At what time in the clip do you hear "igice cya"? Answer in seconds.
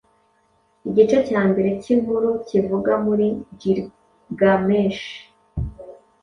0.87-1.41